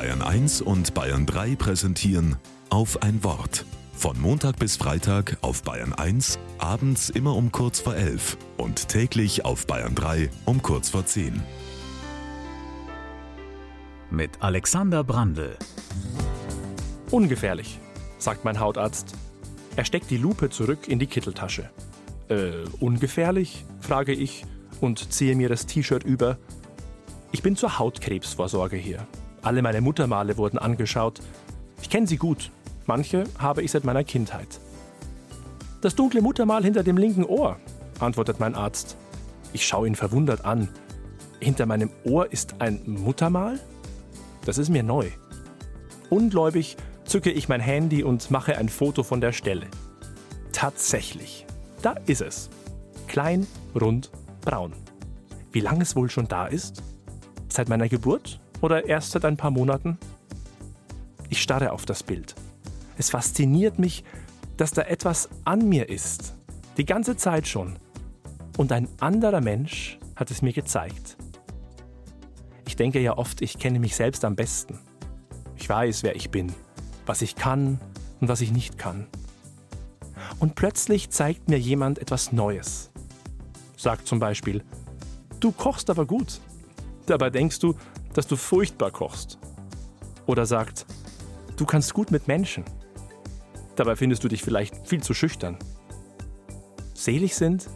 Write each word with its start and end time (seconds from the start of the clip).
Bayern 0.00 0.22
1 0.22 0.62
und 0.62 0.94
Bayern 0.94 1.26
3 1.26 1.56
präsentieren 1.56 2.36
auf 2.70 3.02
ein 3.02 3.22
Wort. 3.22 3.66
Von 3.92 4.18
Montag 4.18 4.58
bis 4.58 4.78
Freitag 4.78 5.36
auf 5.42 5.62
Bayern 5.62 5.92
1, 5.92 6.38
abends 6.56 7.10
immer 7.10 7.36
um 7.36 7.52
kurz 7.52 7.80
vor 7.80 7.94
11 7.94 8.38
und 8.56 8.88
täglich 8.88 9.44
auf 9.44 9.66
Bayern 9.66 9.94
3 9.94 10.30
um 10.46 10.62
kurz 10.62 10.88
vor 10.88 11.04
10. 11.04 11.42
Mit 14.10 14.30
Alexander 14.40 15.04
Brandl. 15.04 15.54
Ungefährlich, 17.10 17.78
sagt 18.16 18.46
mein 18.46 18.58
Hautarzt. 18.58 19.14
Er 19.76 19.84
steckt 19.84 20.10
die 20.10 20.16
Lupe 20.16 20.48
zurück 20.48 20.88
in 20.88 20.98
die 20.98 21.08
Kitteltasche. 21.08 21.68
Äh, 22.30 22.52
ungefährlich? 22.80 23.66
frage 23.80 24.14
ich 24.14 24.46
und 24.80 25.12
ziehe 25.12 25.36
mir 25.36 25.50
das 25.50 25.66
T-Shirt 25.66 26.04
über. 26.04 26.38
Ich 27.32 27.42
bin 27.42 27.54
zur 27.54 27.78
Hautkrebsvorsorge 27.78 28.78
hier. 28.78 29.06
Alle 29.42 29.62
meine 29.62 29.80
Muttermale 29.80 30.36
wurden 30.36 30.58
angeschaut. 30.58 31.20
Ich 31.80 31.88
kenne 31.88 32.06
sie 32.06 32.16
gut. 32.16 32.50
Manche 32.86 33.24
habe 33.38 33.62
ich 33.62 33.70
seit 33.70 33.84
meiner 33.84 34.04
Kindheit. 34.04 34.60
Das 35.80 35.94
dunkle 35.94 36.20
Muttermal 36.20 36.62
hinter 36.62 36.82
dem 36.82 36.98
linken 36.98 37.24
Ohr, 37.24 37.56
antwortet 38.00 38.38
mein 38.38 38.54
Arzt. 38.54 38.96
Ich 39.52 39.66
schaue 39.66 39.86
ihn 39.86 39.94
verwundert 39.94 40.44
an. 40.44 40.68
Hinter 41.40 41.64
meinem 41.64 41.90
Ohr 42.04 42.30
ist 42.30 42.56
ein 42.58 42.82
Muttermal? 42.84 43.58
Das 44.44 44.58
ist 44.58 44.68
mir 44.68 44.82
neu. 44.82 45.06
Ungläubig 46.10 46.76
zücke 47.04 47.30
ich 47.30 47.48
mein 47.48 47.60
Handy 47.60 48.04
und 48.04 48.30
mache 48.30 48.58
ein 48.58 48.68
Foto 48.68 49.02
von 49.02 49.20
der 49.20 49.32
Stelle. 49.32 49.66
Tatsächlich, 50.52 51.46
da 51.80 51.94
ist 52.06 52.20
es. 52.20 52.50
Klein, 53.08 53.46
rund, 53.80 54.10
braun. 54.42 54.74
Wie 55.50 55.60
lange 55.60 55.82
es 55.82 55.96
wohl 55.96 56.10
schon 56.10 56.28
da 56.28 56.46
ist? 56.46 56.82
Seit 57.48 57.68
meiner 57.68 57.88
Geburt 57.88 58.38
oder 58.60 58.86
erst 58.86 59.12
seit 59.12 59.24
ein 59.24 59.36
paar 59.36 59.50
Monaten? 59.50 59.98
Ich 61.28 61.42
starre 61.42 61.72
auf 61.72 61.86
das 61.86 62.02
Bild. 62.02 62.34
Es 62.98 63.10
fasziniert 63.10 63.78
mich, 63.78 64.04
dass 64.56 64.72
da 64.72 64.82
etwas 64.82 65.28
an 65.44 65.68
mir 65.68 65.88
ist. 65.88 66.34
Die 66.76 66.84
ganze 66.84 67.16
Zeit 67.16 67.46
schon. 67.46 67.78
Und 68.58 68.72
ein 68.72 68.88
anderer 69.00 69.40
Mensch 69.40 69.98
hat 70.16 70.30
es 70.30 70.42
mir 70.42 70.52
gezeigt. 70.52 71.16
Ich 72.66 72.76
denke 72.76 73.00
ja 73.00 73.16
oft, 73.16 73.42
ich 73.42 73.58
kenne 73.58 73.80
mich 73.80 73.96
selbst 73.96 74.24
am 74.24 74.36
besten. 74.36 74.78
Ich 75.56 75.68
weiß, 75.68 76.02
wer 76.02 76.14
ich 76.14 76.30
bin, 76.30 76.52
was 77.06 77.22
ich 77.22 77.36
kann 77.36 77.80
und 78.20 78.28
was 78.28 78.40
ich 78.40 78.52
nicht 78.52 78.76
kann. 78.76 79.06
Und 80.38 80.54
plötzlich 80.54 81.10
zeigt 81.10 81.48
mir 81.48 81.58
jemand 81.58 81.98
etwas 81.98 82.32
Neues. 82.32 82.90
Sagt 83.76 84.06
zum 84.06 84.18
Beispiel, 84.18 84.62
du 85.40 85.52
kochst 85.52 85.90
aber 85.90 86.06
gut. 86.06 86.40
Dabei 87.06 87.30
denkst 87.30 87.58
du, 87.58 87.74
dass 88.14 88.26
du 88.26 88.36
furchtbar 88.36 88.90
kochst. 88.90 89.38
Oder 90.26 90.46
sagt, 90.46 90.86
du 91.56 91.64
kannst 91.64 91.94
gut 91.94 92.10
mit 92.10 92.28
Menschen. 92.28 92.64
Dabei 93.76 93.96
findest 93.96 94.24
du 94.24 94.28
dich 94.28 94.42
vielleicht 94.42 94.86
viel 94.86 95.02
zu 95.02 95.14
schüchtern. 95.14 95.58
Selig 96.94 97.34
sind, 97.34 97.68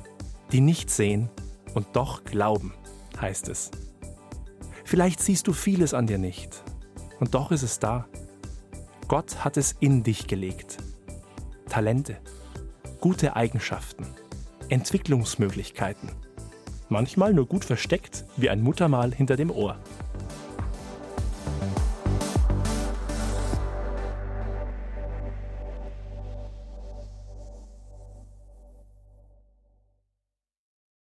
die 0.52 0.60
nicht 0.60 0.90
sehen 0.90 1.30
und 1.74 1.86
doch 1.94 2.24
glauben, 2.24 2.74
heißt 3.20 3.48
es. 3.48 3.70
Vielleicht 4.84 5.20
siehst 5.20 5.46
du 5.46 5.52
vieles 5.52 5.94
an 5.94 6.06
dir 6.06 6.18
nicht 6.18 6.62
und 7.20 7.34
doch 7.34 7.50
ist 7.50 7.62
es 7.62 7.78
da. 7.78 8.06
Gott 9.08 9.44
hat 9.44 9.56
es 9.56 9.72
in 9.80 10.02
dich 10.02 10.27
gelegt. 10.27 10.78
Talente, 11.68 12.18
gute 13.00 13.34
Eigenschaften, 13.36 14.06
Entwicklungsmöglichkeiten. 14.68 16.10
Manchmal 16.88 17.32
nur 17.32 17.46
gut 17.46 17.64
versteckt 17.64 18.24
wie 18.36 18.50
ein 18.50 18.62
Muttermal 18.62 19.12
hinter 19.12 19.36
dem 19.36 19.50
Ohr. 19.50 19.78